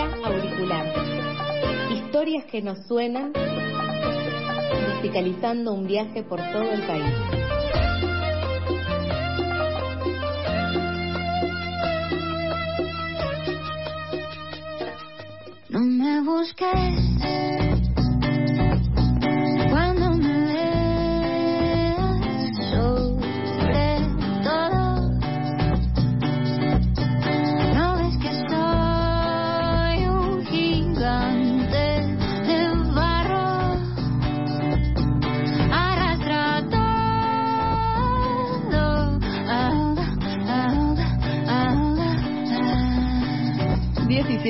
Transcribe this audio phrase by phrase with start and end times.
[0.00, 0.92] Auricular.
[1.92, 3.32] Historias que nos suenan,
[4.96, 7.14] musicalizando un viaje por todo el país.
[15.68, 17.03] No me busques.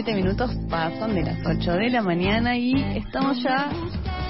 [0.05, 3.71] Siete minutos pasan de las 8 de la mañana y estamos ya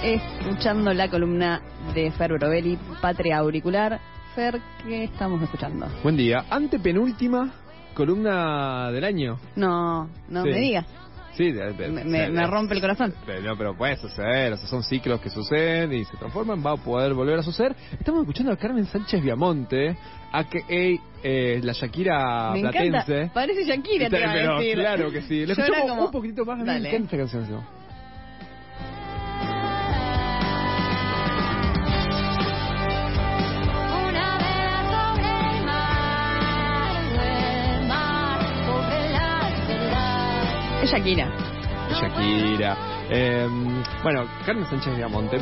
[0.04, 3.98] escuchando la columna de Fer Brovelli, Patria Auricular.
[4.36, 5.88] Fer, ¿qué estamos escuchando?
[6.04, 6.44] Buen día.
[6.48, 7.52] Antepenúltima
[7.92, 9.40] columna del año.
[9.56, 10.86] No, no me digas.
[11.36, 13.14] Sí, me, rompe el corazón.
[13.42, 16.76] No, pero puede suceder, o sea, son ciclos que suceden y se transforman, va a
[16.76, 17.74] poder volver a suceder.
[17.98, 19.96] Estamos escuchando a Carmen Sánchez Viamonte,
[20.32, 23.30] a que eh, la Shakira me platense.
[23.32, 24.74] Parece Shakira, te pero, decir.
[24.74, 25.46] Claro que sí.
[25.46, 26.04] Le escuchamos como...
[26.06, 26.64] un poquitito más.
[26.64, 26.80] Dale.
[26.80, 27.64] Me encanta esta canción.
[40.94, 41.26] Shakira.
[43.10, 43.46] Eh,
[44.02, 45.38] bueno, Carmen Sánchez Viamonte.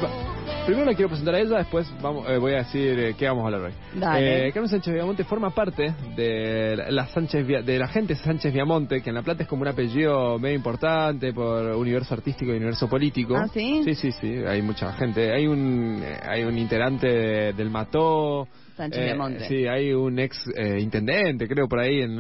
[0.67, 3.43] Primero la quiero presentar a ella, después vamos, eh, voy a decir eh, qué vamos
[3.43, 3.73] a hablar hoy.
[3.99, 4.53] Dale.
[4.53, 9.15] Carmen Sánchez Viamonte forma parte de la Sánchez de la gente Sánchez Viamonte, que en
[9.15, 13.37] La Plata es como un apellido medio importante por universo artístico y universo político.
[13.37, 13.83] ¿Ah, sí?
[13.85, 15.33] Sí, sí, sí, hay mucha gente.
[15.33, 17.07] Hay un hay un integrante
[17.53, 18.49] del Mató.
[18.77, 19.49] Sánchez Viamonte.
[19.49, 22.17] Sí, hay un ex intendente, creo, por ahí, en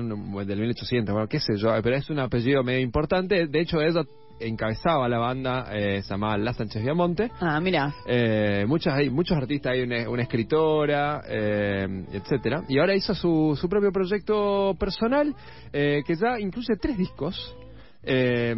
[0.46, 3.46] del 1800, bueno, qué sé yo, pero es un apellido medio importante.
[3.46, 4.02] De hecho, ella
[4.40, 7.30] encabezaba la banda, eh, se llamaba La Sánchez Viamonte.
[7.40, 7.94] Ah, mira.
[8.06, 12.64] Eh, muchas, hay muchos artistas, hay una, escritora, eh, etcétera.
[12.68, 15.34] Y ahora hizo su, su propio proyecto personal,
[15.72, 17.56] eh, que ya incluye tres discos.
[18.02, 18.54] Eh,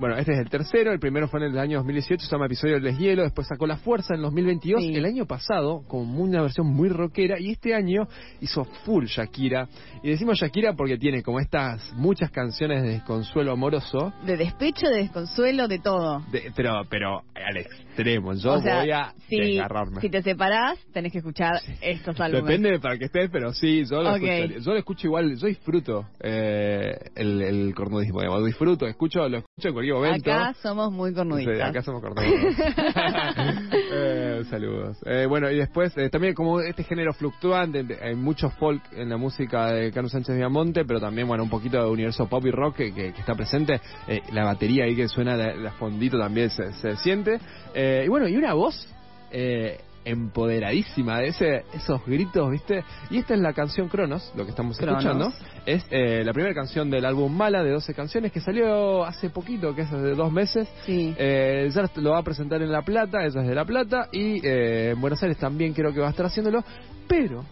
[0.00, 2.76] bueno, este es el tercero, el primero fue en el año 2018, se llama Episodio
[2.76, 6.88] del Deshielo, después sacó La Fuerza en 2022, el año pasado, con una versión muy
[6.88, 8.08] rockera, y este año
[8.40, 9.68] hizo full Shakira.
[10.02, 14.10] Y decimos Shakira porque tiene como estas muchas canciones de desconsuelo amoroso.
[14.24, 16.24] De despecho, de desconsuelo, de todo.
[16.56, 20.00] pero, pero al extremo, yo voy a si, desgarrarme.
[20.00, 22.46] Si te separás, tenés que escuchar estos álbumes.
[22.46, 25.46] Depende de para que estés, pero sí, yo lo, escucho, yo lo escucho igual, yo
[25.46, 31.12] disfruto eh, el, el cornudismo, digamos, disfruto, escucho, lo escucho en cualquier Acá somos muy
[31.12, 31.70] cornudistas.
[31.70, 32.74] acá somos cornudistas.
[33.92, 34.98] eh, saludos.
[35.04, 39.16] Eh, bueno, y después, eh, también como este género fluctuante, hay mucho folk en la
[39.16, 42.76] música de Carlos Sánchez Viamonte, pero también, bueno, un poquito de universo pop y rock
[42.76, 43.80] que, está presente.
[44.08, 47.38] Eh, la batería ahí que suena, la, fondito también se, se siente.
[47.74, 48.86] y bueno, y una voz...
[49.32, 52.84] Eh, empoderadísima de ese, esos gritos, ¿viste?
[53.10, 55.32] Y esta es la canción Cronos, lo que estamos escuchando.
[55.66, 59.74] Es eh, la primera canción del álbum Mala de 12 canciones que salió hace poquito,
[59.74, 60.68] que es de dos meses.
[60.86, 61.14] Sí.
[61.18, 64.44] Eh, ya lo va a presentar en La Plata, ella es de La Plata, y
[64.46, 66.64] eh, en Buenos Aires también creo que va a estar haciéndolo.
[67.06, 67.44] Pero,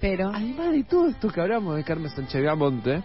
[0.00, 3.02] pero, además de todo esto que hablamos de Carmen Sánchez Monte,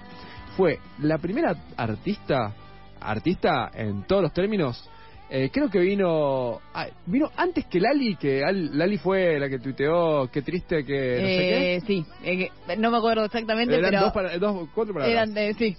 [0.55, 2.53] fue la primera artista,
[3.01, 4.89] artista en todos los términos,
[5.29, 10.29] eh, creo que vino ah, vino antes que Lali, que Lali fue la que tuiteó,
[10.31, 11.75] qué triste que no sé qué.
[11.75, 14.03] Eh, sí, eh, no me acuerdo exactamente, eran pero...
[14.03, 15.29] Dos, para, dos, cuatro palabras.
[15.29, 15.75] Eran, sí,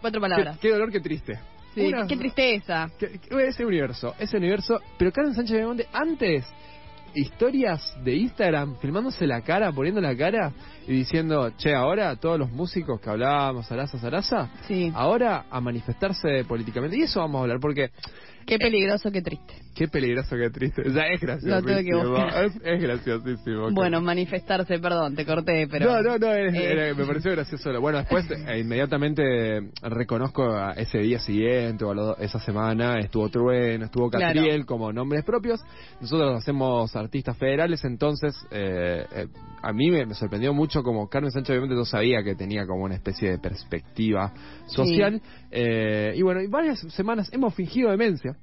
[0.00, 0.58] cuatro palabras.
[0.58, 1.38] Qué, dolor, qué triste.
[1.74, 2.90] Sí, qué tristeza.
[3.30, 4.80] ese universo, ese universo.
[4.98, 6.44] Pero Carmen Sánchez de Monte, antes,
[7.14, 10.52] historias de Instagram, filmándose la cara, poniendo la cara
[10.86, 14.90] y diciendo, che, ahora todos los músicos que hablábamos, Sarasa, Sarasa, sí.
[14.94, 16.96] ahora a manifestarse políticamente.
[16.96, 17.90] Y eso vamos a hablar, porque
[18.48, 19.52] Qué peligroso, qué triste.
[19.74, 20.82] Qué peligroso, qué triste.
[20.90, 21.68] Ya es gracioso.
[21.68, 23.70] Es, es, graciosísimo.
[23.72, 25.84] Bueno, manifestarse, perdón, te corté, pero...
[25.84, 26.94] No, no, no, eh.
[26.96, 27.78] me pareció gracioso.
[27.78, 33.84] Bueno, después eh, inmediatamente reconozco a ese día siguiente o a esa semana, estuvo Trueno,
[33.84, 35.60] estuvo Catriel como nombres propios.
[36.00, 39.04] Nosotros hacemos artistas federales, entonces eh,
[39.60, 42.94] a mí me, sorprendió mucho como Carmen Sánchez obviamente no sabía que tenía como una
[42.94, 44.32] especie de perspectiva
[44.68, 45.20] social.
[45.52, 48.37] y bueno, y varias semanas hemos fingido demencia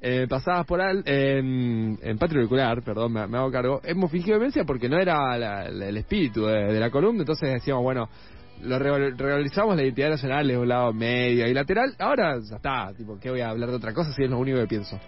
[0.00, 4.98] eh, pasadas por al, en, en perdón, me, hago cargo, hemos fingido demencia porque no
[4.98, 8.08] era el espíritu de, la columna, entonces decíamos, bueno,
[8.62, 13.18] lo realizamos la identidad nacional de un lado medio y lateral, ahora ya está, tipo,
[13.20, 15.00] ¿qué voy a hablar de otra cosa si es lo único que pienso?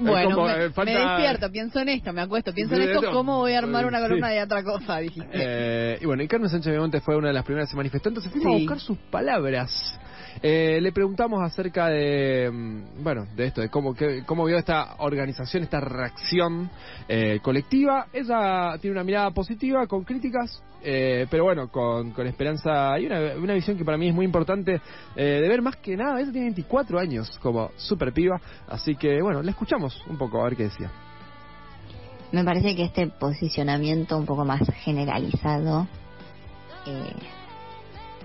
[0.00, 3.58] Bueno, me, eh, despierto, pienso en esto, me acuesto, pienso en esto, ¿cómo voy a
[3.58, 4.98] armar una columna de otra cosa?
[5.00, 5.30] Dijiste.
[5.32, 8.10] Eh, y bueno, y Carmen Sánchez Monte fue una de las primeras que se manifestó,
[8.10, 9.98] entonces fuimos a buscar sus palabras
[10.42, 14.96] Eh, le preguntamos acerca de, mm, bueno, de esto, de cómo, que, cómo vio esta
[14.98, 16.70] organización, esta reacción
[17.08, 18.06] eh, colectiva.
[18.12, 23.34] Ella tiene una mirada positiva, con críticas, eh, pero bueno, con, con esperanza y una,
[23.36, 24.80] una visión que para mí es muy importante
[25.16, 26.20] eh, de ver más que nada.
[26.20, 30.44] Ella tiene 24 años como super piba, así que bueno, le escuchamos un poco a
[30.44, 30.90] ver qué decía.
[32.32, 35.86] Me parece que este posicionamiento un poco más generalizado,
[36.86, 37.12] eh,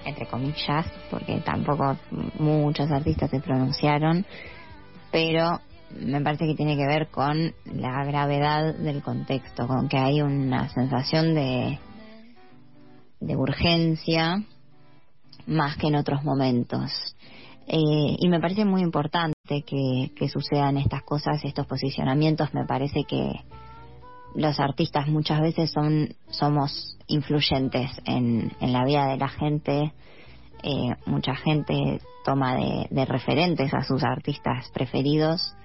[0.06, 1.98] entre comillas, porque tampoco
[2.40, 4.26] muchos artistas se pronunciaron,
[5.12, 5.60] pero
[6.00, 10.70] me parece que tiene que ver con la gravedad del contexto, con que hay una
[10.70, 11.80] sensación de,
[13.20, 14.44] de urgencia
[15.48, 17.16] más que en otros momentos.
[17.68, 22.54] Eh, y me parece muy importante que, que sucedan estas cosas, estos posicionamientos.
[22.54, 23.32] Me parece que
[24.36, 29.94] los artistas muchas veces son somos influyentes en, en la vida de la gente.
[30.64, 35.56] Eh, mucha gente toma de, de referentes a sus artistas preferidos.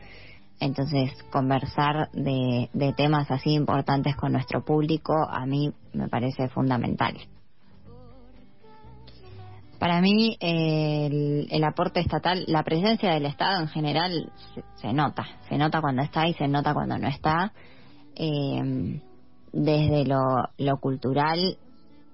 [0.58, 7.14] Entonces, conversar de, de temas así importantes con nuestro público a mí me parece fundamental.
[9.78, 14.32] Para mí, el, el, aporte estatal, la presencia del Estado en general
[14.76, 15.26] se, nota.
[15.48, 17.52] Se nota cuando está y se nota cuando no está.
[18.16, 19.00] Eh,
[19.52, 21.56] desde lo, cultural,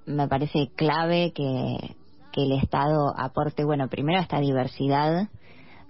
[0.07, 1.97] me parece clave que,
[2.33, 5.29] que, el Estado aporte, bueno, primero esta diversidad,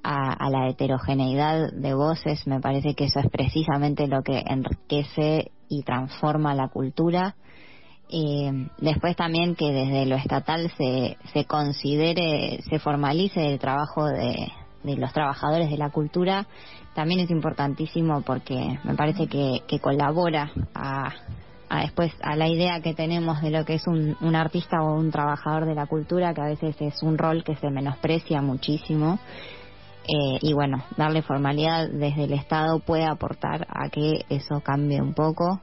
[0.05, 2.47] a, a la heterogeneidad de voces.
[2.47, 7.37] Me parece que eso es precisamente lo que enriquece y transforma la cultura
[8.15, 14.53] eh, después también que desde lo estatal se, se considere, se formalice el trabajo de,
[14.83, 16.47] de los trabajadores de la cultura,
[16.95, 21.13] también es importantísimo porque me parece que, que colabora a,
[21.69, 24.95] a, después a la idea que tenemos de lo que es un, un artista o
[24.95, 29.19] un trabajador de la cultura, que a veces es un rol que se menosprecia muchísimo.
[30.05, 35.15] Eh, y bueno, darle formalidad desde el Estado puede aportar a que eso cambie un
[35.15, 35.61] poco.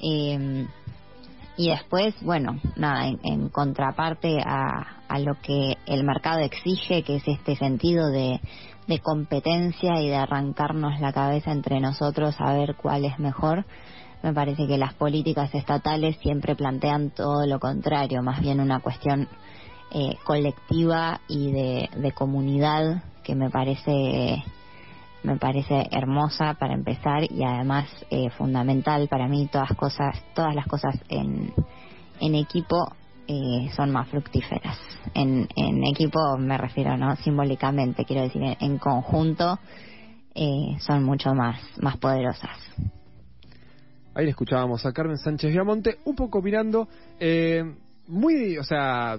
[0.00, 0.66] Eh,
[1.56, 7.16] y después, bueno, nada, en, en contraparte a, a, lo que el mercado exige, que
[7.16, 8.40] es este sentido de,
[8.86, 13.64] de, competencia y de arrancarnos la cabeza entre nosotros a ver cuál es mejor,
[14.22, 19.28] me parece que las políticas estatales siempre plantean todo lo contrario, más bien una cuestión
[19.94, 24.42] eh, colectiva y de, comunidad que me parece
[25.22, 30.66] me parece hermosa para empezar y además eh, fundamental para mí todas cosas todas las
[30.66, 31.52] cosas en,
[32.20, 32.88] en equipo
[33.26, 34.78] eh, son más fructíferas.
[35.14, 39.58] En, en equipo me refiero no simbólicamente quiero decir en, conjunto
[40.34, 42.56] eh, son mucho más más poderosas.
[44.14, 46.88] Ahí le escuchábamos a Carmen Sánchez Viamonte un poco mirando
[47.18, 47.64] eh,
[48.08, 49.18] muy o sea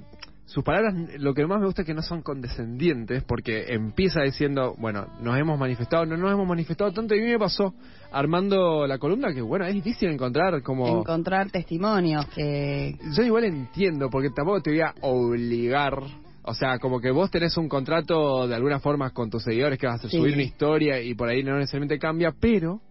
[0.53, 4.75] sus palabras, lo que más me gusta es que no son condescendientes, porque empieza diciendo,
[4.77, 7.73] bueno, nos hemos manifestado, no nos hemos manifestado tanto, y a mí me pasó
[8.11, 10.99] armando la columna que, bueno, es difícil encontrar como...
[10.99, 12.95] Encontrar testimonios que...
[13.17, 16.03] Yo igual entiendo, porque tampoco te voy a obligar
[16.45, 19.87] o sea, como que vos tenés un contrato de alguna forma con tus seguidores que
[19.87, 20.17] vas a sí.
[20.17, 22.81] subir una historia y por ahí no necesariamente cambia, pero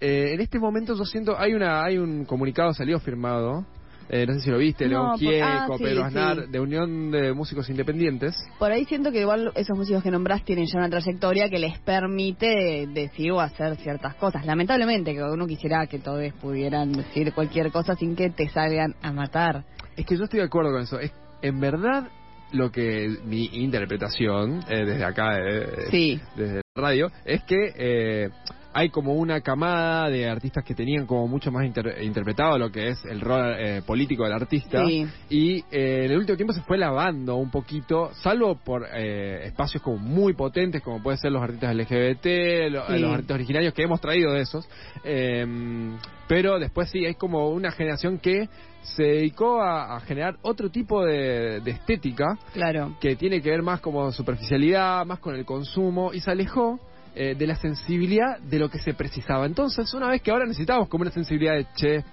[0.00, 3.66] eh, en este momento yo siento, hay una hay un comunicado salió firmado
[4.08, 6.52] eh, no sé si lo viste, no, León Gieco, ah, sí, Pedro Aznar, sí.
[6.52, 8.36] de Unión de Músicos Independientes.
[8.58, 11.78] Por ahí siento que igual esos músicos que nombrás tienen ya una trayectoria que les
[11.80, 14.46] permite decir o hacer ciertas cosas.
[14.46, 19.12] Lamentablemente, que uno quisiera que todos pudieran decir cualquier cosa sin que te salgan a
[19.12, 19.64] matar.
[19.96, 21.00] Es que yo estoy de acuerdo con eso.
[21.00, 22.08] Es, en verdad,
[22.52, 26.20] lo que mi interpretación, eh, desde acá, eh, sí.
[26.36, 28.30] desde la radio, es que...
[28.78, 32.90] Hay como una camada de artistas que tenían como mucho más inter interpretado lo que
[32.90, 35.06] es el rol eh, político del artista sí.
[35.30, 39.82] y eh, en el último tiempo se fue lavando un poquito, salvo por eh, espacios
[39.82, 42.98] como muy potentes como pueden ser los artistas LGBT, lo, sí.
[42.98, 44.68] los artistas originarios que hemos traído de esos,
[45.04, 45.96] em,
[46.28, 48.46] pero después sí, hay como una generación que
[48.82, 52.94] se dedicó a, a generar otro tipo de, de, estética claro.
[53.00, 56.78] que tiene que ver más como superficialidad, más con el consumo y se alejó
[57.18, 59.46] eh, de la sensibilidad de lo que se precisaba.
[59.46, 62.04] Entonces, una vez que ahora necesitábamos como una sensibilidad de, che,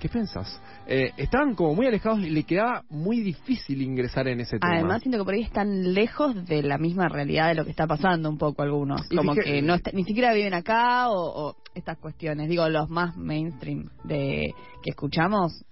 [0.00, 0.60] ¿qué pensás?
[0.86, 4.74] Eh, estaban como muy alejados y le quedaba muy difícil ingresar en ese tema.
[4.74, 7.86] Además, siento que por ahí están lejos de la misma realidad de lo que está
[7.86, 9.02] pasando un poco algunos.
[9.08, 12.48] Y como que no está, ni siquiera viven acá o, o, estas cuestiones.
[12.48, 15.64] Digo, los más mainstream de que escuchamos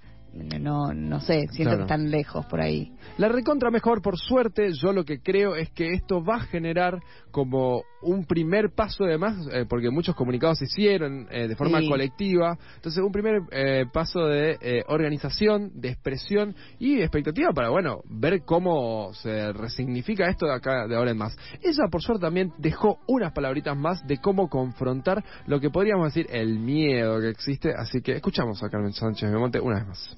[0.60, 1.76] no no sé, siento claro.
[1.78, 2.92] que están lejos por ahí.
[3.18, 7.00] La recontra mejor, por suerte, yo lo que creo es que esto va a generar
[7.30, 11.88] como un primer paso además, eh, porque muchos comunicados se hicieron eh, de forma Sí.
[11.88, 18.00] colectiva, entonces un primer eh, paso de eh, organización, de expresión y expectativa para, bueno,
[18.08, 21.36] ver cómo se resignifica esto de acá de ahora en más.
[21.62, 26.26] Ella, por suerte, también dejó unas palabritas más de cómo confrontar lo que podríamos decir
[26.30, 30.16] el miedo que existe, así que escuchamos a Carmen Sánchez Bemonte una vez más.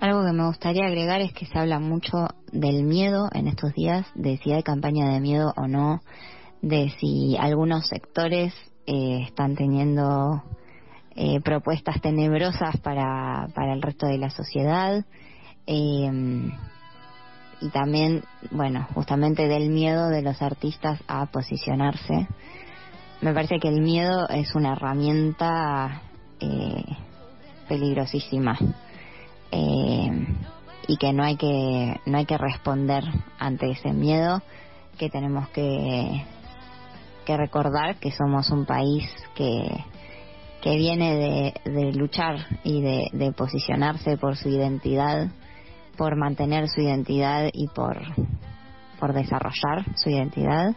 [0.00, 4.06] Algo que me gustaría agregar es que se habla mucho del miedo en estos días,
[4.14, 6.00] de si hay campaña de miedo o no,
[6.68, 8.54] de si algunos sectores
[8.86, 10.42] eh, están teniendo
[11.14, 15.04] eh, propuestas tenebrosas para, para el resto de la sociedad.
[15.66, 16.50] eh,
[17.60, 22.28] y también, bueno, justamente del miedo de los artistas a posicionarse.
[23.22, 26.02] Me parece que el miedo es una herramienta
[26.40, 26.84] eh,
[27.68, 28.58] peligrosísima
[29.50, 30.26] eh,
[30.88, 33.04] y que no hay que no hay que responder
[33.38, 34.42] ante ese miedo
[34.98, 36.22] que tenemos que
[37.24, 39.04] que recordar que somos un país
[39.34, 39.84] que
[40.62, 45.28] que viene de, luchar y de, de posicionarse por su identidad
[45.96, 48.00] por mantener su identidad y por
[48.98, 50.74] por desarrollar su identidad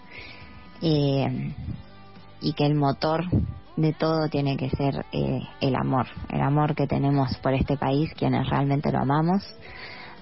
[0.82, 1.54] eh,
[2.42, 3.24] y que el motor
[3.78, 8.12] de todo tiene que ser eh, el amor, el amor que tenemos por este país,
[8.16, 9.44] quienes realmente lo amamos.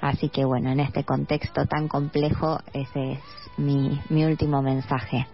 [0.01, 3.20] Así que bueno, en este contexto tan complejo, ese es
[3.58, 5.25] mi, mi último mensaje.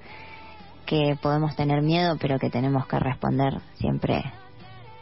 [0.85, 4.23] Que podemos tener miedo, pero que tenemos que responder siempre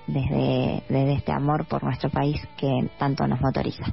[0.07, 3.86] desde, desde este amor por nuestro país que tanto nos motoriza.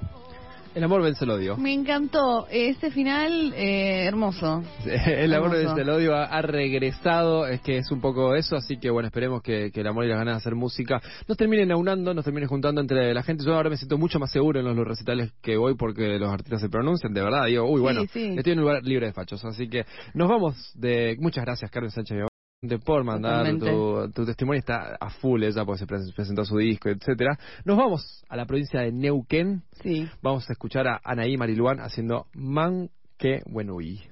[0.76, 1.56] El amor vence el odio.
[1.56, 4.62] Me encantó ese final eh, hermoso.
[4.84, 5.74] El amor Hermoso.
[5.74, 9.06] desde el odio ha, ha regresado, es que es un poco eso, así que bueno,
[9.06, 12.26] esperemos que, que el amor y las ganas de hacer música nos terminen aunando, nos
[12.26, 13.42] terminen juntando entre la gente.
[13.42, 16.28] Yo ahora me siento mucho más seguro en los, los recitales que voy porque los
[16.30, 18.34] artistas se pronuncian, de verdad, digo, uy, Sí, bueno, sí.
[18.36, 21.16] estoy en un lugar libre de fachos, así que nos vamos de...
[21.18, 25.80] Muchas gracias, Carmen Sánchez de por mandar tu, tu testimonio está a full ella porque
[25.80, 30.08] se pre- presentó su disco etcétera nos vamos a la provincia de Neuquén Sí.
[30.22, 34.02] vamos a escuchar a Anaí Mariluán haciendo Man que Buenui.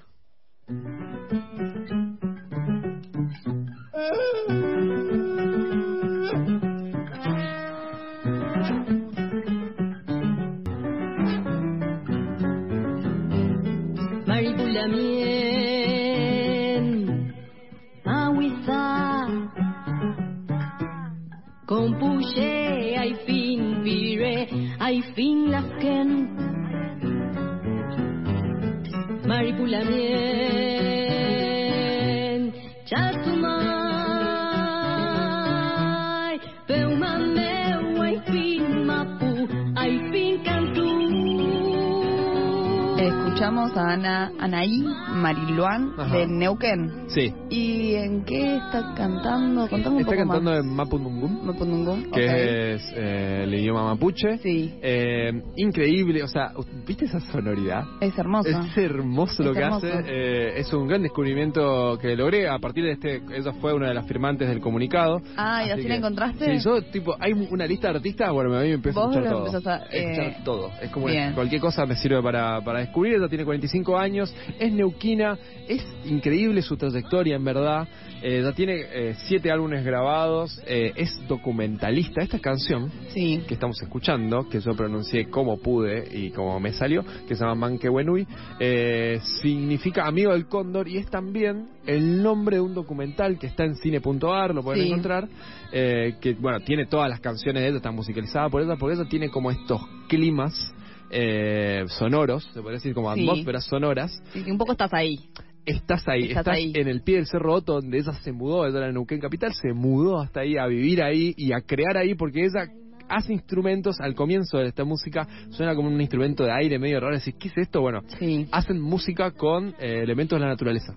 [43.35, 46.19] Escuchamos a Ana, Anaí Mariluán Ajá.
[46.19, 47.09] de Neuquén.
[47.09, 49.67] Sí, ¿Y en qué está cantando?
[49.69, 50.61] Contame un está poco cantando más.
[50.65, 54.39] en Mapudungun, Mapudungun, que es eh, el idioma mapuche.
[54.39, 56.53] Sí, Eh, increíble, o sea,
[56.87, 57.83] ¿viste esa sonoridad?
[58.01, 58.49] es hermoso.
[58.49, 59.87] Es hermoso lo Es que hermoso.
[59.89, 59.99] hace.
[60.07, 63.17] eh, es un gran descubrimiento que logré a partir de este.
[63.37, 65.21] Ella fue una de las firmantes del comunicado.
[65.37, 66.57] Ah, ¿y así la encontraste?
[66.61, 68.31] Sí, yo, tipo, hay una lista de artistas.
[68.33, 69.71] Bueno, a mí me empieza a escuchar todo.
[69.71, 70.71] a, eh, escuchar todo.
[70.81, 71.33] Es como bien.
[71.33, 73.24] cualquier cosa me sirve para, para descubrir.
[73.25, 77.89] Ella tiene 45 años, es neuquina, es increíble su trayectoria, en verdad.
[78.23, 82.23] Eh, ya tiene eh, siete álbumes grabados, eh, es documentalista.
[82.23, 83.43] Esta canción Sí.
[83.49, 87.55] que estamos escuchando, que yo pronuncié como pude y como me salió, que se llama
[87.55, 88.27] Manquehuenui,
[88.61, 93.65] eh, significa amigo del cóndor y es también el nombre de un documental que está
[93.65, 94.89] en cine.ar, lo pueden Sí.
[94.89, 95.29] encontrar,
[95.73, 99.09] eh, que bueno, tiene todas las canciones de ella, está musicalizada por ella, porque ella
[99.09, 100.75] tiene como estos climas
[101.11, 103.21] eh, sonoros, se puede decir como Sí.
[103.21, 105.21] atmósferas sonoras, Sí, sí, un poco estás ahí.
[105.67, 106.73] Estás ahí, Estás estás, ahí.
[106.75, 109.55] en el pie del Cerro Otto, donde ella se mudó, ella era en Neuquén Capital,
[109.55, 112.69] se mudó hasta ahí a vivir ahí y a crear ahí, porque ella
[113.09, 117.17] hace instrumentos al comienzo de esta música, suena como un instrumento de aire medio raro,
[117.17, 117.81] decís, ¿qué es esto?
[117.81, 118.47] Bueno, Sí.
[118.51, 120.95] hacen música con eh, elementos de la naturaleza.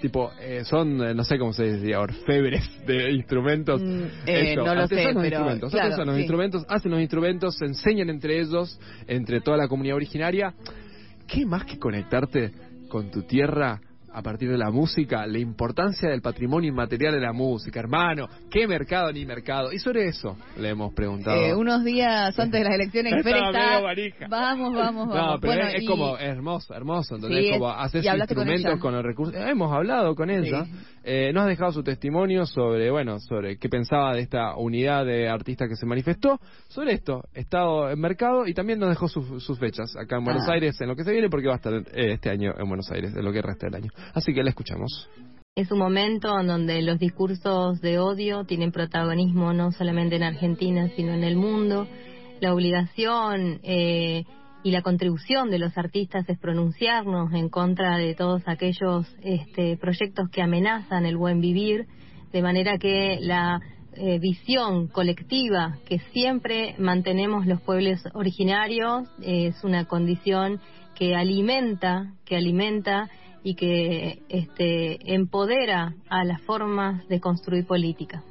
[0.00, 3.82] Tipo, eh, son, eh, no sé cómo se decía, orfebres de instrumentos.
[3.82, 5.70] Mm, eh, no lo sé, pero, instrumentos.
[5.72, 6.20] claro, artesanos sí.
[6.20, 8.78] instrumentos, hacen los instrumentos, se enseñan entre ellos,
[9.08, 10.54] entre toda la comunidad originaria.
[11.26, 12.52] ¿Qué más que conectarte
[12.88, 13.80] con tu tierra
[14.18, 15.26] a partir de la música?
[15.26, 18.28] La importancia del patrimonio inmaterial de la música, hermano.
[18.50, 19.72] ¿Qué mercado ni mercado?
[19.72, 21.40] Y sobre eso le hemos preguntado.
[21.40, 23.80] Eh, unos días antes de las elecciones, Fer está...
[24.28, 25.14] Vamos, vamos, vamos.
[25.14, 27.14] No, pero Bueno, es, como hermoso, hermoso.
[27.14, 29.34] Entonces, Sí, como es- haces con instrumentos con, los recursos.
[29.36, 30.64] Hemos hablado con ella.
[30.64, 30.70] Sí.
[31.04, 35.28] Eh, nos ha dejado su testimonio sobre, bueno, sobre qué pensaba de esta unidad de
[35.28, 36.38] artistas que se manifestó.
[36.68, 40.42] Sobre esto, estado en mercado y también nos dejó sus, sus fechas acá en Buenos
[40.48, 40.52] Ah.
[40.52, 42.90] Aires en lo que se viene porque va a estar eh, este año en Buenos
[42.90, 43.90] Aires, en lo que resta del año.
[44.14, 45.08] Así que la escuchamos.
[45.54, 50.88] Es un momento en donde los discursos de odio tienen protagonismo no solamente en Argentina,
[50.94, 51.88] sino en el mundo.
[52.40, 54.24] La obligación eh,
[54.62, 60.28] y la contribución de los artistas es pronunciarnos en contra de todos aquellos este, proyectos
[60.30, 61.86] que amenazan el buen vivir,
[62.32, 63.60] de manera que la
[63.94, 70.60] eh, visión colectiva que siempre mantenemos los pueblos originarios eh, es una condición
[70.94, 73.08] que alimenta, que alimenta
[73.48, 78.22] y que este, empodera a las formas de construir política.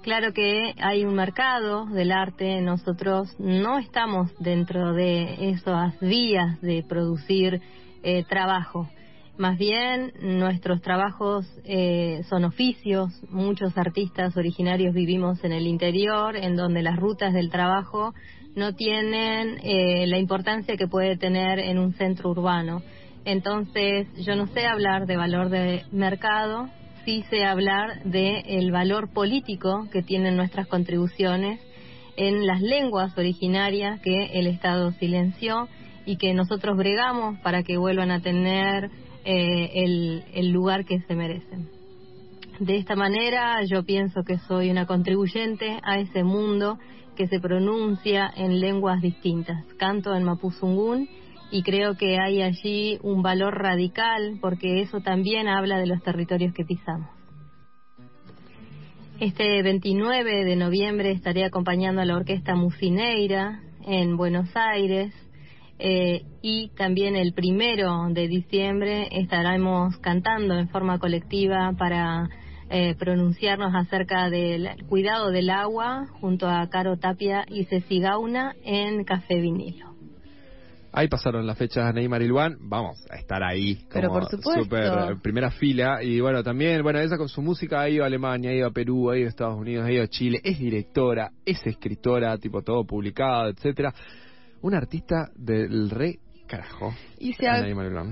[0.00, 6.82] Claro que hay un mercado del arte, nosotros no estamos dentro de esas vías de
[6.88, 7.60] producir
[8.02, 8.88] eh, trabajo.
[9.36, 13.12] Más bien, nuestros trabajos eh, son oficios.
[13.28, 18.14] Muchos artistas originarios vivimos en el interior, en donde las rutas del trabajo
[18.56, 22.80] no tienen eh, la importancia que puede tener en un centro urbano.
[23.24, 26.68] Entonces, yo no sé hablar de valor de mercado,
[27.04, 31.60] sí sé hablar de el valor político que tienen nuestras contribuciones
[32.16, 35.68] en las lenguas originarias que el Estado silenció
[36.06, 38.90] y que nosotros bregamos para que vuelvan a tener
[39.24, 41.68] eh, el, el lugar que se merecen.
[42.60, 46.78] De esta manera yo pienso que soy una contribuyente a ese mundo
[47.16, 49.64] que se pronuncia en lenguas distintas.
[49.76, 51.08] Canto en mapuzungún
[51.54, 56.52] y creo que hay allí un valor radical porque eso también habla de los territorios
[56.52, 57.08] que pisamos.
[59.20, 65.14] Este 29 de noviembre estaré acompañando a la Orquesta Musineira en Buenos Aires
[65.78, 72.30] eh, y también el primero de diciembre estaremos cantando en forma colectiva para
[72.68, 79.04] eh, pronunciarnos acerca del cuidado del agua junto a Caro Tapia y Ceci Gauna en
[79.04, 79.93] Café Vinilo.
[80.96, 84.62] Ahí pasaron las fechas Neymar y Luan, vamos a estar ahí como Pero por supuesto.
[84.62, 88.06] super eh, primera fila y bueno, también, bueno, ella con su música ha ido a
[88.06, 90.56] Alemania, ha ido a Perú, ha ido a Estados Unidos, ha ido a Chile, es
[90.56, 93.92] directora, es escritora, tipo todo publicado, etcétera.
[94.62, 96.94] Un artista del re carajo.
[97.18, 97.66] Y se, ha,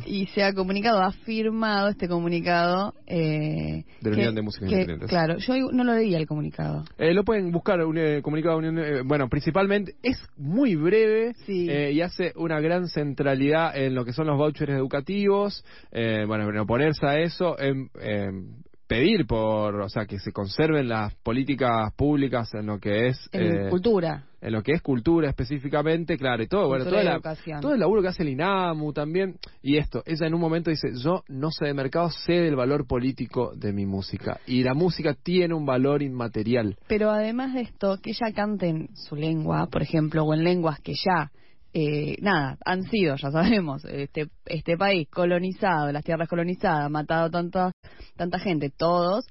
[0.06, 2.94] y se ha comunicado, ha firmado este comunicado.
[3.06, 5.10] Eh, De la que- Unión de Músicos que- Independientes.
[5.10, 6.84] Claro, yo no lo leí el comunicado.
[6.98, 11.34] Eh, lo pueden buscar, un eh, comunicado de Unión, eh, bueno, principalmente es muy breve
[11.46, 11.68] Sí.
[11.70, 16.48] eh, y hace una gran centralidad en lo que son los vouchers educativos, eh, bueno,
[16.48, 21.92] en oponerse a eso, en, en pedir por, o sea, que se conserven las políticas
[21.96, 24.24] públicas en lo que es En eh, cultura.
[24.42, 27.20] En lo que es cultura específicamente, claro, y todo, bueno, toda la-
[27.60, 30.88] todo el laburo que hace el INAMU también, y esto, ella en un momento dice,
[31.02, 35.14] yo no sé de mercado, sé del valor político de mi música, y la música
[35.14, 36.76] tiene un valor inmaterial.
[36.88, 40.80] Pero además de esto, que ella cante en su lengua, por ejemplo, o en lenguas
[40.80, 41.30] que ya,
[41.72, 47.72] eh, nada, han sido, ya sabemos, este, este país colonizado, las tierras colonizadas, matado tanta,
[48.16, 49.24] tanta gente, todos,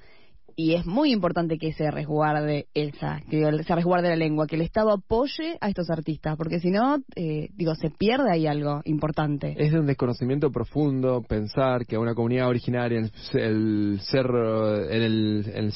[0.56, 4.62] y es muy importante que se resguarde esa, que se resguarde la lengua, que el
[4.62, 9.56] Estado apoye a estos artistas, porque si no, eh, digo, se pierde ahí algo importante.
[9.58, 15.02] Es de un desconocimiento profundo pensar que a una comunidad originaria en el cerro, en
[15.02, 15.72] el, en el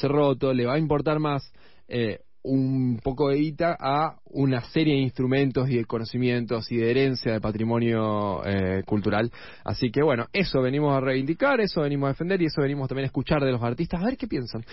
[0.56, 1.52] le va a importar más
[1.88, 6.92] eh, un poco de guita a una serie de instrumentos y de conocimientos y de
[6.92, 9.32] herencia de patrimonio eh, cultural.
[9.64, 13.06] Así que bueno, eso venimos a reivindicar, eso venimos a defender y eso venimos también
[13.06, 14.64] a escuchar de los artistas, a ver qué piensan.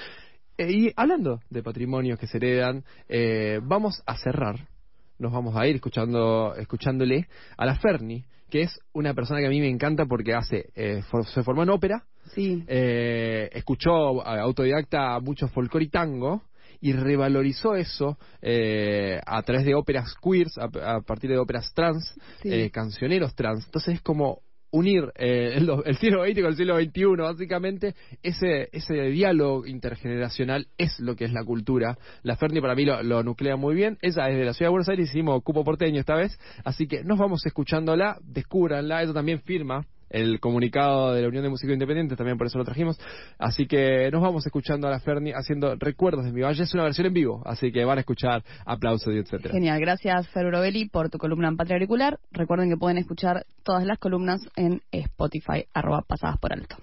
[0.59, 4.69] Eh, y hablando de patrimonios que se heredan, eh, vamos a cerrar
[5.19, 9.51] nos vamos a ir escuchando escuchándole a la Ferni, que es una persona que a
[9.51, 12.03] mí me encanta porque hace eh, for- se formó en ópera,
[12.35, 12.65] Sí.
[12.67, 13.93] eh, escuchó
[14.27, 16.43] autodidacta mucho folclore y tango
[16.83, 22.15] y revalorizó eso eh, a través de óperas queers, a, a partir de óperas trans,
[22.43, 22.53] Sí.
[22.53, 23.65] eh, cancioneros trans.
[23.65, 24.41] Entonces es como
[24.75, 30.67] unir eh, el, el siglo XX con el siglo XXI, básicamente, ese, ese diálogo intergeneracional
[30.79, 31.99] es lo que es la cultura.
[32.23, 33.99] La Ferni para mí lo, lo nuclea muy bien.
[34.03, 37.05] Ella es de la ciudad de Buenos Aires, hicimos cupo porteño esta vez, así que
[37.05, 42.17] nos vamos escuchándola, descúbranla, ella también firma el comunicado de la Unión de Músicos Independientes,
[42.17, 43.01] también por eso lo trajimos.
[43.39, 46.63] Así que nos vamos escuchando a la Ferni haciendo Recuerdos de mi Valle.
[46.63, 49.53] Es una versión en vivo, así que van a escuchar aplausos y etcétera.
[49.53, 52.19] Genial, gracias Fer Brovelli por tu columna en Patria Auricular.
[52.31, 56.77] Recuerden que pueden escuchar todas las columnas en Spotify, arroba pasadas por alto.